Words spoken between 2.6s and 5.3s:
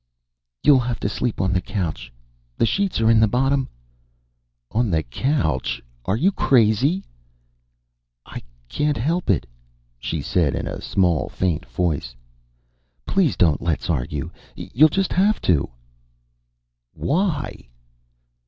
sheets are in the bottom" "On that